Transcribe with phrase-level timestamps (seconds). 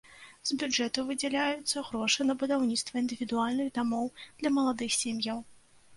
[0.49, 5.39] З бюджэту выдзяляюцца грошы на будаўніцтва індывідуальных дамоў для маладых сем'яў.